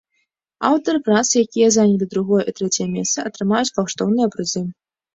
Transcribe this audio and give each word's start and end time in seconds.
Аўтары 0.69 1.01
прац, 1.09 1.25
якія 1.43 1.69
занялі 1.77 2.09
другое 2.15 2.41
і 2.49 2.57
трэцяе 2.63 2.91
месцы, 2.97 3.17
атрымаюць 3.31 3.65
каштоўныя 3.81 4.27
прызы. 4.37 4.69